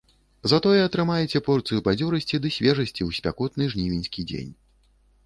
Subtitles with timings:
[0.51, 4.51] Затое атрымаеце порцыю бадзёрасці ды свежасці ў спякотны жнівеньскі дзень.